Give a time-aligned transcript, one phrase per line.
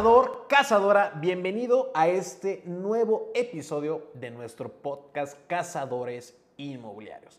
[0.00, 7.38] Cazador, cazadora, bienvenido a este nuevo episodio de nuestro podcast Cazadores Inmobiliarios.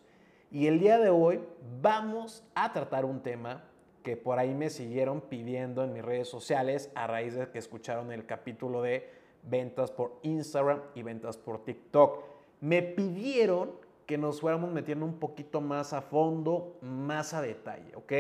[0.52, 1.40] Y el día de hoy
[1.82, 3.64] vamos a tratar un tema
[4.04, 8.12] que por ahí me siguieron pidiendo en mis redes sociales a raíz de que escucharon
[8.12, 9.10] el capítulo de
[9.42, 12.24] ventas por Instagram y ventas por TikTok.
[12.60, 13.72] Me pidieron
[14.06, 18.14] que nos fuéramos metiendo un poquito más a fondo, más a detalle, ¿ok?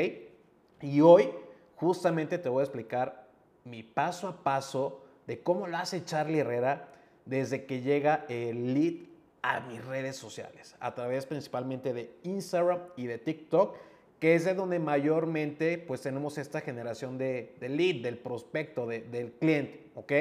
[0.81, 1.30] Y hoy
[1.75, 3.30] justamente te voy a explicar
[3.65, 6.89] mi paso a paso de cómo lo hace Charlie Herrera
[7.25, 9.07] desde que llega el lead
[9.41, 13.75] a mis redes sociales, a través principalmente de Instagram y de TikTok,
[14.19, 19.89] que es de donde mayormente pues tenemos esta generación de, lead, del prospecto, del cliente,
[19.95, 20.11] ¿ok?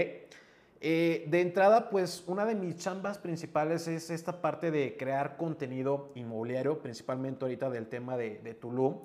[0.83, 6.11] Eh, de entrada, pues una de mis chambas principales es esta parte de crear contenido
[6.15, 9.01] inmobiliario, principalmente ahorita del tema de, de Tulum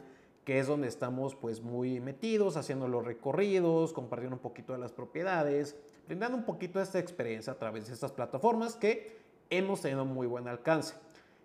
[0.45, 4.93] que es donde estamos pues muy metidos, haciendo los recorridos, compartiendo un poquito de las
[4.93, 5.75] propiedades,
[6.07, 9.17] brindando un poquito de esta experiencia a través de estas plataformas que
[9.49, 10.93] hemos tenido muy buen alcance.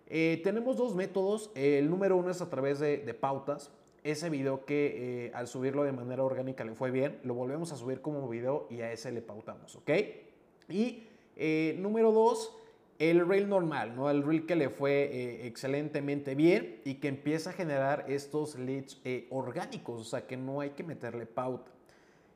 [0.07, 3.71] Eh, tenemos dos métodos, el número uno es a través de, pautas,
[4.03, 7.77] ese video que eh, al subirlo de manera orgánica le fue bien, lo volvemos a
[7.77, 9.91] subir como video y a ese le pautamos, ¿ok?
[10.69, 12.55] Y eh, número dos,
[13.01, 14.11] el reel normal, ¿no?
[14.11, 19.01] El reel que le fue eh, excelentemente bien y que empieza a generar estos leads
[19.03, 21.71] eh, orgánicos, o sea que no hay que meterle pauta.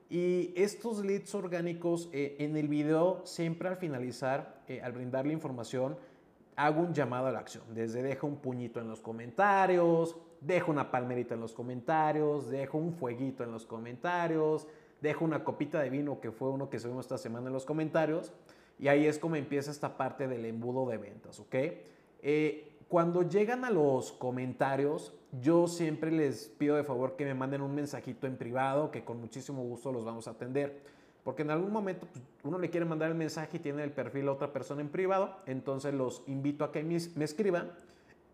[0.09, 5.97] Y estos leads orgánicos eh, en el video siempre al finalizar, al brindarle información,
[6.55, 7.63] hago un llamado a la acción.
[7.75, 12.91] Desde dejo un puñito en los comentarios, dejo una palmerita en los comentarios, dejo un
[12.91, 14.65] fueguito en los comentarios,
[14.99, 18.33] dejo una copita de vino que fue uno que subimos esta semana en los comentarios.
[18.79, 21.55] Y ahí es como empieza esta parte del embudo de ventas, ¿ok?
[22.21, 27.61] Eh, cuando llegan a los comentarios, yo siempre les pido de favor que me manden
[27.61, 30.81] un mensajito en privado, que con muchísimo gusto los vamos a atender.
[31.23, 34.27] Porque en algún momento pues, uno le quiere mandar el mensaje y tiene el perfil
[34.27, 37.71] a otra persona en privado, entonces los invito a que me, escriban.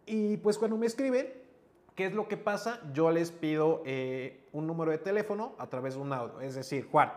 [0.05, 1.27] Y pues cuando me escriben,
[1.95, 2.81] ¿qué es lo que pasa?
[2.93, 6.41] Yo les pido eh, un número de teléfono a través de un audio.
[6.41, 7.13] Es decir, Juan,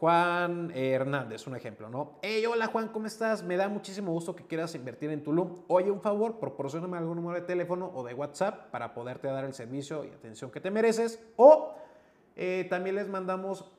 [0.00, 2.18] Juan Hernández, un ejemplo, ¿no?
[2.20, 3.44] Hey, hola Juan, ¿cómo estás?
[3.44, 5.62] Me da muchísimo gusto que quieras invertir en Tulum.
[5.68, 9.54] Oye, un favor, proporcioname algún número de teléfono o de WhatsApp para poderte dar el
[9.54, 11.24] servicio y atención que te mereces.
[11.36, 11.74] O
[12.34, 13.70] eh, también les mandamos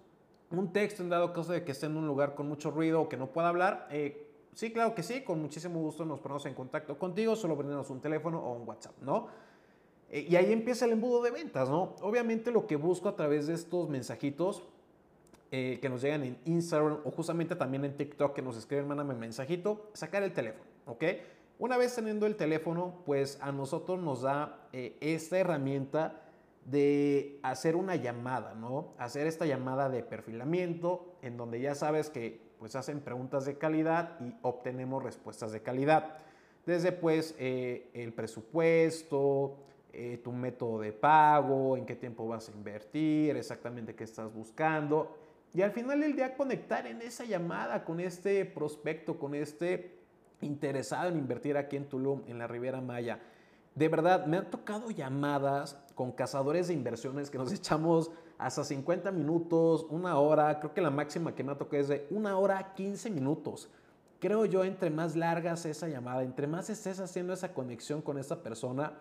[0.51, 3.09] un texto en dado caso de que esté en un lugar con mucho ruido o
[3.09, 3.87] que no pueda hablar.
[3.91, 7.89] Eh, sí, claro que sí, con muchísimo gusto nos ponemos en contacto contigo, solo brindanos
[7.89, 9.27] un teléfono o un WhatsApp, ¿no?
[10.09, 11.97] Eh, y ahí empieza el embudo de ventas, ¿no?
[12.01, 14.63] Obviamente lo que busco a través de estos mensajitos
[15.57, 19.13] eh, que nos llegan en Instagram o justamente también en TikTok que nos escriben, mándame
[19.13, 21.03] un mensajito, sacar el teléfono, ¿ok?
[21.59, 26.23] Una vez teniendo el teléfono, pues a nosotros nos da eh, esta herramienta
[26.65, 28.95] de hacer una llamada, ¿no?
[28.97, 34.19] Hacer esta llamada de perfilamiento en donde ya sabes que pues hacen preguntas de calidad
[34.19, 36.17] y obtenemos respuestas de calidad.
[36.65, 39.55] Desde pues eh, el presupuesto,
[40.21, 45.15] tu método de pago, en qué tiempo vas a invertir, exactamente qué estás buscando
[45.55, 49.97] y al final del día conectar en esa llamada con este prospecto, con este
[50.41, 53.21] interesado en invertir aquí en Tulum, en la Riviera Maya.
[53.73, 59.11] De verdad, me han tocado llamadas con cazadores de inversiones que nos echamos hasta 50
[59.11, 62.73] minutos, una hora, creo que la máxima que me ha tocado es de una hora
[62.73, 63.69] 15 minutos.
[64.19, 68.43] Creo yo, entre más largas esa llamada, entre más estés haciendo esa conexión con esa
[68.43, 68.91] persona,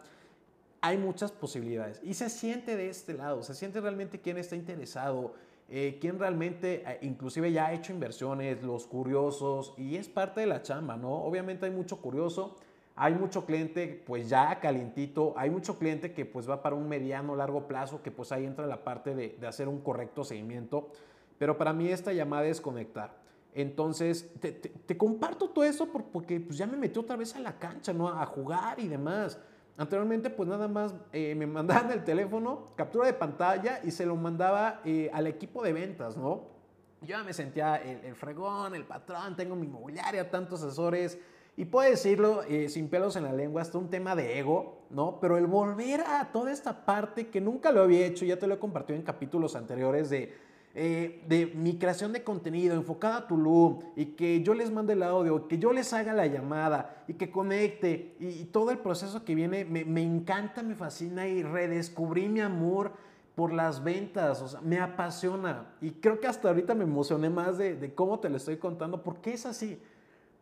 [0.80, 2.00] hay muchas posibilidades.
[2.04, 5.34] Y se siente de este lado, se siente realmente quien está interesado,
[5.68, 10.46] eh, quién realmente eh, inclusive ya ha hecho inversiones, los curiosos, y es parte de
[10.46, 11.12] la chamba, ¿no?
[11.12, 12.56] Obviamente hay mucho curioso,
[12.96, 17.34] hay mucho cliente pues ya calientito, hay mucho cliente que pues va para un mediano,
[17.34, 20.90] largo plazo, que pues ahí entra la parte de, hacer un correcto seguimiento,
[21.38, 23.16] pero para mí esta llamada es conectar.
[23.54, 27.92] Entonces, te, comparto todo eso porque pues ya me metí otra vez a la cancha,
[27.92, 28.08] ¿no?
[28.08, 29.38] A jugar y demás.
[29.76, 34.14] Anteriormente, pues nada más eh, me mandaban el teléfono, captura de pantalla y se lo
[34.14, 36.54] mandaba eh, al equipo de ventas, ¿no?
[37.00, 41.18] Yo ya me sentía el, fregón, el patrón, tengo mi inmobiliaria, tantos asesores.
[41.56, 45.18] Y puedo decirlo eh, sin pelos en la lengua, hasta un tema de ego, ¿no?
[45.20, 48.54] Pero el volver a toda esta parte que nunca lo había hecho, ya te lo
[48.54, 50.32] he compartido en capítulos anteriores de
[50.76, 55.04] eh, de mi creación de contenido enfocada a Tulum y que yo les mande el
[55.04, 59.36] audio, que yo les haga la llamada y que conecte y, todo el proceso que
[59.36, 62.90] viene me, encanta, me fascina y redescubrí mi amor
[63.36, 67.56] por las ventas, o sea, me apasiona y creo que hasta ahorita me emocioné más
[67.56, 69.80] de, de cómo te lo estoy contando porque es así,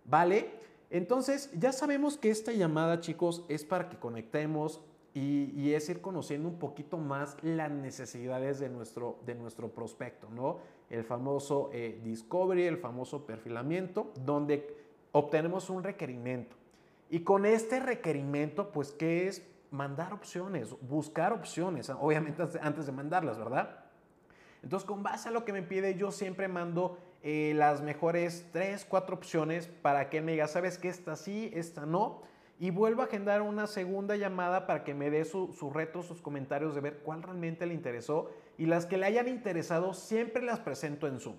[0.06, 0.50] ¿vale?
[0.88, 4.80] Entonces ya sabemos que esta llamada chicos es para que conectemos,
[5.14, 10.58] y, es ir conociendo un poquito más las necesidades de nuestro, de nuestro prospecto, ¿no?
[10.88, 14.76] el famoso eh, discovery, el famoso perfilamiento, donde
[15.12, 16.56] obtenemos un requerimiento.
[17.10, 19.46] Y con este requerimiento, pues, ¿qué es?
[19.70, 23.84] Mandar opciones, buscar opciones, obviamente antes de mandarlas, ¿verdad?
[24.62, 28.84] Entonces, con base a lo que me pide, yo siempre mando eh, las mejores tres,
[28.84, 30.88] cuatro opciones para que me diga, ¿sabes qué?
[30.88, 32.22] Esta sí, esta no.
[32.62, 36.22] Y vuelvo a agendar una segunda llamada para que me dé sus su retos, sus
[36.22, 38.30] comentarios de ver cuál realmente le interesó.
[38.56, 41.34] Y las que le hayan interesado, siempre las presento en Zoom.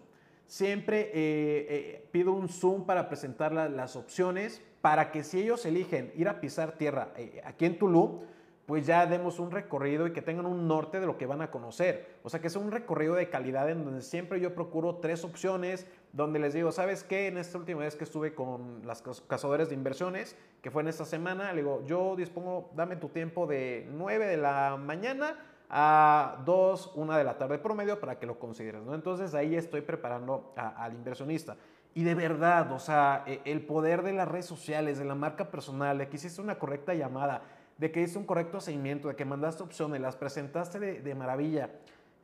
[0.48, 6.12] Siempre eh, eh, pido un Zoom para presentar las opciones para que si ellos eligen
[6.14, 8.20] ir a pisar tierra eh, aquí en Tulum,
[8.66, 11.52] pues ya demos un recorrido y que tengan un norte de lo que van a
[11.52, 12.18] conocer.
[12.24, 15.88] O sea, que sea un recorrido de calidad en donde siempre yo procuro tres opciones,
[16.14, 17.28] donde les digo, ¿sabes qué?
[17.28, 21.06] En esta última vez que estuve con las cazadores de inversiones, que fue en esta
[21.06, 25.40] semana, le digo, yo dispongo, dame tu tiempo de 9 de la mañana
[25.72, 28.94] a 2, 1 de la tarde promedio para que lo consideres, ¿no?
[28.94, 31.58] Entonces ahí estoy preparando al inversionista.
[31.96, 35.50] Y de verdad, o sea, e, el poder de las redes sociales, de la marca
[35.50, 37.42] personal, de que hiciste una correcta llamada,
[37.80, 41.72] de que hiciste un correcto seguimiento, de que mandaste opciones, las presentaste de, de maravilla,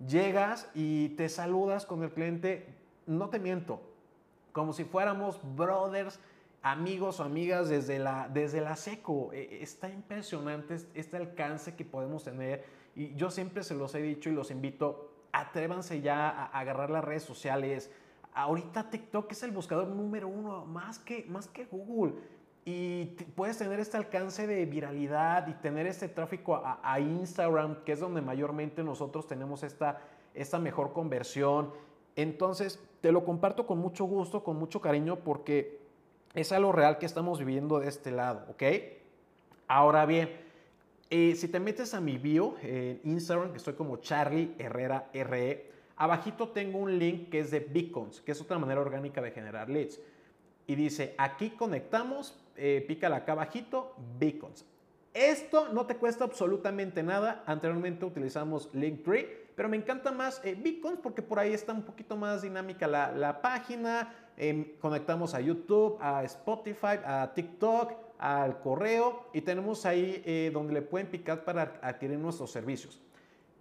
[0.06, 2.68] llegas y te saludas con el cliente,
[3.10, 3.82] no te miento,
[4.52, 6.20] como si fuéramos brothers,
[6.62, 9.32] amigos o amigas desde la, desde la seco.
[9.34, 12.66] E, está impresionante este alcance que podemos tener
[12.96, 17.04] y yo siempre se los he dicho y los invito, atrévanse ya a agarrar las
[17.04, 17.92] redes sociales.
[18.34, 22.16] Ahorita TikTok es el buscador número uno, más que, más que Google.
[22.66, 28.00] Y puedes tener este alcance de viralidad y tener este tráfico a, Instagram, que es
[28.00, 30.02] donde mayormente nosotros tenemos esta,
[30.34, 31.72] esta mejor conversión.
[32.16, 35.80] Entonces, te lo comparto con mucho gusto, con mucho cariño, porque
[36.34, 38.64] es algo real que estamos viviendo de este lado, ¿ok?
[39.68, 40.30] Ahora bien,
[41.10, 45.72] eh, si te metes a mi bio en Instagram, que estoy como Charlie Herrera RE,
[45.98, 49.70] abajito tengo un link que es de Beacons, que es otra manera orgánica de generar
[49.70, 50.00] leads.
[50.68, 54.66] Y dice, aquí conectamos, eh, pícala acá abajito, Beacons.
[55.16, 57.44] Esto no te cuesta absolutamente nada.
[57.48, 62.16] Anteriormente utilizamos Linktree, pero me encanta más eh, Beacons porque por ahí está un poquito
[62.16, 64.16] más dinámica la, la página.
[64.38, 70.72] Em, conectamos a YouTube, a Spotify, a TikTok, al correo y tenemos ahí eh, donde
[70.72, 73.02] le pueden picar para adquirir nuestros servicios.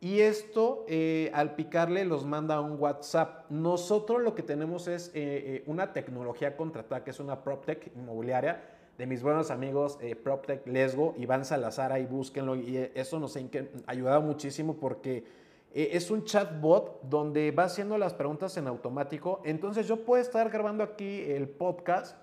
[0.01, 3.51] Y esto, eh, al picarle, los manda a un WhatsApp.
[3.51, 8.63] Nosotros lo que tenemos es eh, una tecnología contratada, que es una PropTech inmobiliaria,
[8.97, 12.55] de mis buenos amigos PropTech Lesgo, Iván Salazar, ahí búsquenlo.
[12.55, 13.41] Y eso nos ha
[13.89, 15.48] ayudado muchísimo porque
[15.93, 19.41] es un chatbot donde va haciendo las preguntas en automático.
[19.45, 22.17] Entonces yo puedo estar grabando aquí el podcast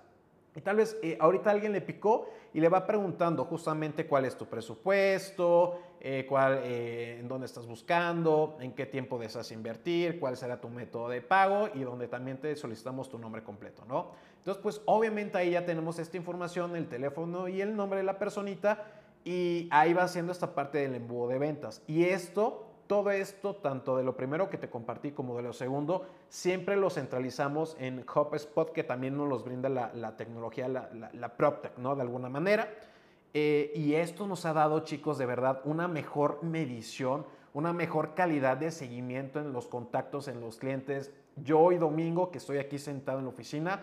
[0.56, 4.38] y tal vez eh, ahorita alguien le picó y le va preguntando justamente cuál es
[4.38, 10.38] tu presupuesto, eh, cuál, eh, en dónde estás buscando, en qué tiempo deseas invertir, cuál
[10.38, 14.12] será tu método de pago y donde también te solicitamos tu nombre completo, ¿no?
[14.38, 18.18] Entonces, pues obviamente ahí ya tenemos esta información, el teléfono y el nombre de la
[18.18, 18.86] personita
[19.26, 21.82] y ahí va haciendo esta parte del embudo de ventas.
[21.88, 26.06] Y esto todo esto, tanto de lo primero que te compartí como de lo segundo,
[26.30, 31.78] siempre lo centralizamos en HubSpot, que también nos los brinda la, tecnología, la, la, PropTech,
[31.78, 31.96] ¿no?
[31.96, 32.70] De alguna manera.
[33.34, 38.58] Eh, y esto nos ha dado, chicos, de verdad, una mejor medición, una mejor calidad
[38.58, 41.12] de seguimiento en los contactos, en los clientes.
[41.36, 43.82] Yo hoy domingo, que estoy aquí sentado en la oficina,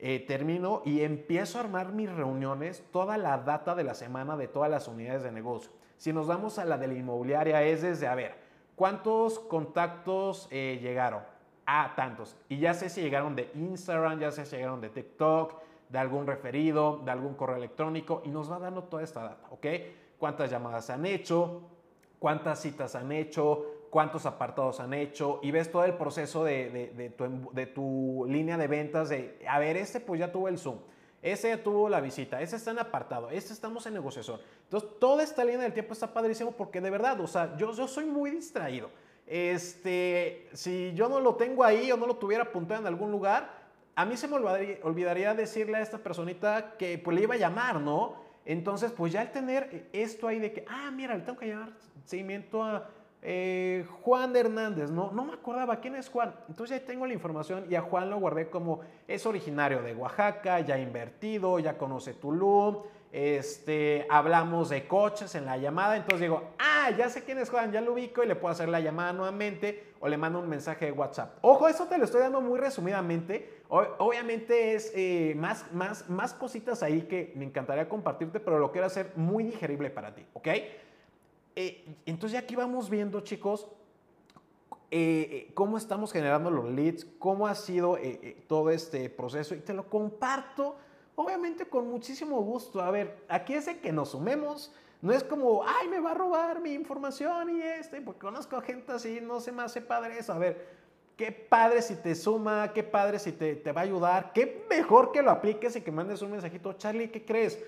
[0.00, 4.46] eh, termino y empiezo a armar mis reuniones, toda la data de la semana de
[4.46, 5.72] todas las unidades de negocio.
[5.98, 8.34] Si nos vamos a la de la inmobiliaria, es desde, a ver,
[8.76, 11.22] ¿cuántos contactos eh, llegaron?
[11.66, 12.36] Ah, tantos.
[12.48, 15.54] Y ya sé si llegaron de Instagram, ya sé si llegaron de TikTok,
[15.88, 19.66] de algún referido, de algún correo electrónico, y nos va dando toda esta data, ¿ok?
[20.18, 21.62] ¿Cuántas llamadas han hecho?
[22.18, 23.74] ¿Cuántas citas han hecho?
[23.90, 28.58] cuántos apartados han hecho y ves todo el proceso de, de, tu, de, tu, línea
[28.58, 30.78] de ventas de, a ver, este pues ya tuvo el Zoom,
[31.22, 34.40] ese tuvo la visita, ese está en apartado, este estamos en negociación.
[34.64, 37.88] Entonces, toda esta línea del tiempo está padrísimo porque de verdad, o sea, yo, yo
[37.88, 38.90] soy muy distraído.
[39.26, 43.58] Este, si yo no lo tengo ahí o no lo tuviera apuntado en algún lugar,
[43.94, 47.80] a mí se me olvidaría, decirle a esta personita que pues le iba a llamar,
[47.80, 48.14] ¿no?
[48.44, 51.72] Entonces, pues ya al tener esto ahí de que, ah, mira, le tengo que llevar
[52.04, 52.88] seguimiento a
[53.20, 56.34] eh, Juan Hernández, no, no me acordaba quién es Juan.
[56.48, 60.60] Entonces ya tengo la información y a Juan lo guardé como es originario de Oaxaca,
[60.60, 62.78] ya invertido, ya conoce Tulum.
[63.10, 67.72] Este, hablamos de coches en la llamada, entonces digo, ah, ya sé quién es Juan,
[67.72, 70.84] ya lo ubico y le puedo hacer la llamada nuevamente o le mando un mensaje
[70.84, 71.38] de WhatsApp.
[71.40, 73.62] Ojo, eso te lo estoy dando muy resumidamente.
[73.68, 78.86] obviamente es eh, más, más, más cositas ahí que me encantaría compartirte, pero lo quiero
[78.86, 80.48] hacer muy digerible para ti, ¿ok?
[81.60, 83.66] Eh, entonces aquí vamos viendo, chicos,
[84.92, 87.98] eh, cómo estamos generando los leads, cómo ha sido
[88.46, 90.76] todo este proceso y te lo comparto,
[91.16, 92.80] obviamente con muchísimo gusto.
[92.80, 94.72] A ver, aquí es de que nos sumemos.
[95.02, 98.92] No es como, ay, me va a robar mi información y este, porque conozco gente
[98.92, 100.34] así, no se me hace padre eso.
[100.34, 100.64] A ver,
[101.16, 105.10] qué padre si te suma, qué padre si te, te va a ayudar, qué mejor
[105.10, 107.58] que lo apliques y que mandes un mensajito, Charlie, ¿qué crees?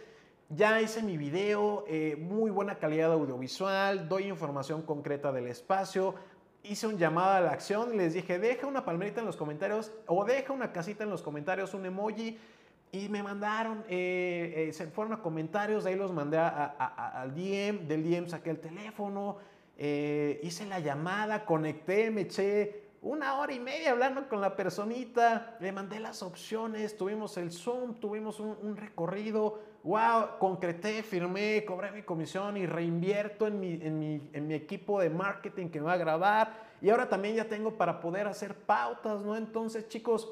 [0.52, 6.16] Ya hice mi video, eh, muy buena calidad audiovisual, doy información concreta del espacio,
[6.64, 9.92] hice un llamado a la acción y les dije, deja una palmerita en los comentarios
[10.08, 12.36] o deja una casita en los comentarios, un emoji.
[12.90, 17.86] Y me mandaron, eh, eh, se fueron a comentarios, de ahí los mandé al DM,
[17.86, 19.36] del DM saqué el teléfono,
[19.78, 25.72] hice la llamada, conecté, me eché una hora y media hablando con la personita, le
[25.72, 32.56] mandé las opciones, tuvimos el Zoom, tuvimos un recorrido, wow, concreté, firmé, cobré mi comisión
[32.56, 35.98] y reinvierto en mi, en mi, en mi equipo de marketing que me va a
[35.98, 36.70] grabar.
[36.80, 39.36] Y ahora también ya tengo para poder hacer pautas, ¿no?
[39.36, 40.30] Entonces, chicos,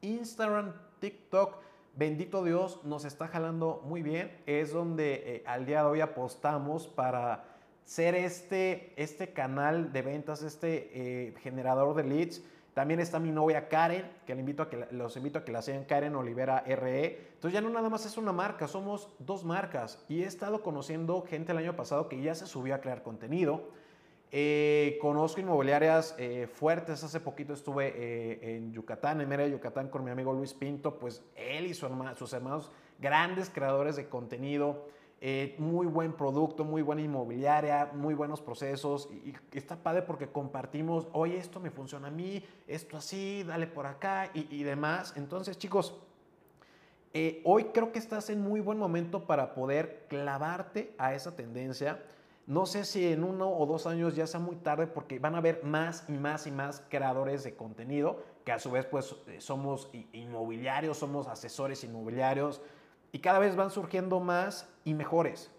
[0.00, 1.56] Instagram, TikTok,
[1.94, 4.36] bendito Dios, nos está jalando muy bien.
[4.46, 7.44] Es donde eh, al día de hoy apostamos para
[7.86, 12.42] ser este, este canal de ventas, este eh, generador de leads
[12.76, 15.62] también está mi novia Karen, que le invito a que, los invito a que la
[15.62, 17.30] sigan Karen Olivera RE.
[17.32, 20.04] Entonces ya no nada más es una marca, somos dos marcas.
[20.10, 23.70] Y he estado conociendo gente el año pasado que ya se subió a crear contenido.
[24.30, 27.02] Eh, conozco inmobiliarias eh, fuertes.
[27.02, 30.98] Hace poquito estuve eh, en Yucatán, en Mérida, Yucatán, con mi amigo Luis Pinto.
[30.98, 34.84] Pues él y su sus hermanos, grandes creadores de contenido.
[35.18, 41.08] Eh, muy buen producto, muy buena inmobiliaria, muy buenos procesos y, está padre porque compartimos,
[41.12, 45.14] oye, esto me funciona a mí, esto así, dale por acá y, demás.
[45.16, 45.94] Entonces, chicos,
[47.14, 52.02] eh, hoy creo que estás en muy buen momento para poder clavarte a esa tendencia.
[52.46, 55.38] No sé si en uno o dos años ya sea muy tarde porque van a
[55.38, 59.40] haber más y más y más creadores de contenido que a su vez pues eh,
[59.40, 62.60] somos inmobiliarios, somos asesores inmobiliarios,
[63.12, 65.50] y cada vez van surgiendo más y mejores.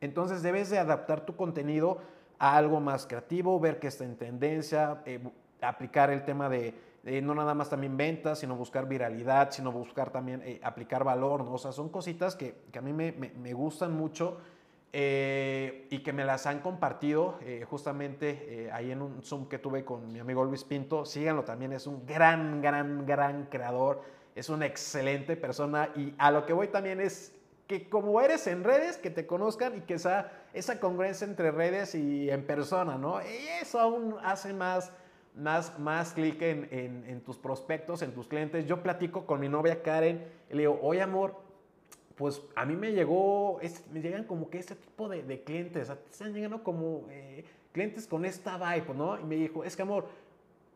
[0.00, 1.98] Entonces debes de adaptar tu contenido
[2.38, 5.20] a algo más creativo, ver que está en tendencia, eh,
[5.60, 6.74] aplicar el tema de,
[7.22, 11.52] no nada más también ventas, sino buscar viralidad, sino buscar también eh, aplicar valor, ¿no?
[11.52, 14.38] O sea, son cositas que, que a mí me, me, gustan mucho
[14.92, 17.38] eh, y que me las han compartido
[17.68, 21.04] justamente ahí en un Zoom que tuve con mi amigo Luis Pinto.
[21.04, 24.00] Síganlo también, es un gran, gran, gran creador
[24.34, 27.34] es una excelente persona y a lo que voy también es
[27.66, 31.94] que como eres en redes, que te conozcan y que esa, esa congruencia entre redes
[31.94, 33.22] y en persona, ¿no?
[33.22, 34.90] Y eso aún hace más,
[35.36, 36.68] más, más clic en,
[37.06, 38.66] en, tus prospectos, en tus clientes.
[38.66, 41.36] Yo platico con mi novia Karen le digo, oye amor,
[42.16, 43.60] pues a mí me llegó,
[43.92, 48.24] me llegan como que este tipo de, de clientes, están llegando como eh, clientes con
[48.24, 49.18] esta vibe, ¿no?
[49.18, 50.08] Y me dijo, es que amor,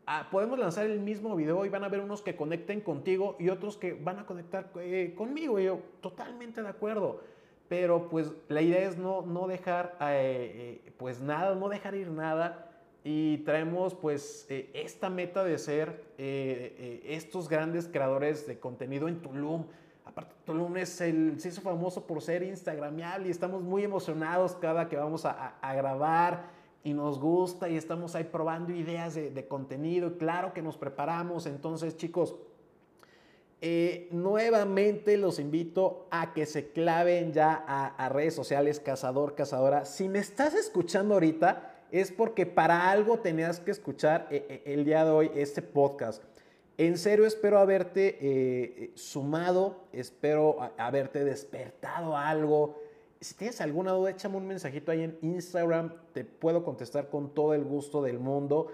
[0.07, 3.49] Ah, podemos lanzar el mismo video y van a ver unos que conecten contigo y
[3.49, 5.59] otros que van a conectar eh, conmigo.
[5.59, 7.21] Y yo, totalmente de acuerdo.
[7.67, 12.09] Pero pues la idea es no, no dejar eh, eh, pues nada, no dejar ir
[12.09, 12.69] nada.
[13.03, 19.65] Y traemos pues esta meta de ser estos grandes creadores de contenido en Tulum.
[20.05, 24.89] Aparte, Tulum es el, se hizo famoso por ser instagramiable y estamos muy emocionados cada
[24.89, 30.19] que vamos a grabar y nos gusta y estamos ahí probando ideas de, contenido.
[30.19, 31.47] Claro que nos preparamos.
[31.47, 32.35] Entonces, chicos,
[33.59, 39.83] eh, nuevamente los invito a que se claven ya a, redes sociales, cazador, cazadora.
[39.85, 44.85] Si me estás escuchando ahorita, es porque para algo tenías que escuchar eh, eh, el
[44.85, 46.21] día de hoy este podcast.
[46.77, 52.75] En serio, espero haberte sumado, espero haberte despertado algo
[53.25, 55.91] si tienes alguna duda, échame un mensajito ahí en Instagram.
[56.13, 58.67] Te puedo contestar con todo el gusto del mundo.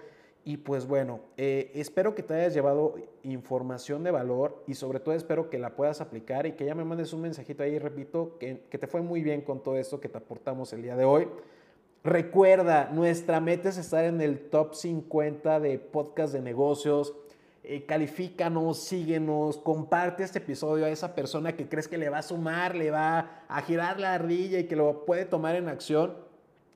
[0.44, 5.14] Y pues bueno, eh, espero que te hayas llevado información de valor y sobre todo
[5.14, 8.64] espero que la puedas aplicar y que ya me mandes un mensajito ahí, repito, que,
[8.68, 11.28] que te fue muy bien con todo esto que te aportamos el día de hoy.
[12.04, 17.14] Recuerda, nuestra meta es estar en el top 50 de podcast de negocios
[17.64, 22.22] eh, califícanos, síguenos, comparte este episodio a esa persona que crees que le va a
[22.22, 26.16] sumar, le va a girar la ardilla y que lo puede tomar en acción.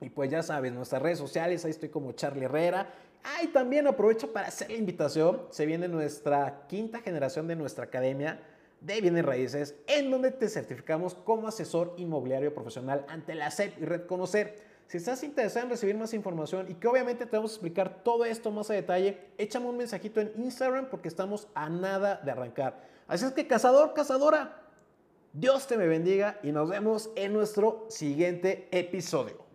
[0.01, 2.89] Y pues ya sabes, nuestras redes sociales, ahí estoy como Charlie Herrera.
[3.25, 5.43] Ah, también aprovecho para hacer la invitación.
[5.51, 8.41] Se viene nuestra quinta generación de nuestra academia
[8.81, 13.85] de bienes raíces, en donde te certificamos como asesor inmobiliario profesional ante la SEP y
[13.85, 14.76] Red Conocer.
[14.87, 18.25] Si estás interesado en recibir más información y que obviamente te vamos a explicar todo
[18.25, 22.81] esto más a detalle, échame un mensajito en Instagram porque estamos a nada de arrancar.
[23.09, 24.63] Así es que cazador, cazadora,
[25.33, 29.46] Dios te me bendiga y nos vemos en nuestro siguiente episodio.